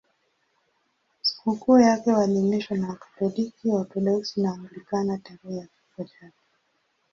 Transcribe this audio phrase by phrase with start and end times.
[1.21, 6.39] Sikukuu yake huadhimishwa na Wakatoliki, Waorthodoksi na Waanglikana tarehe ya kifo chake.